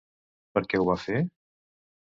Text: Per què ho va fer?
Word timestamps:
Per 0.55 0.63
què 0.71 0.81
ho 0.81 0.87
va 0.89 0.97
fer? 1.03 1.21